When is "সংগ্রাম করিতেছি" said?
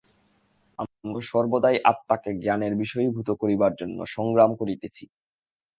4.15-5.03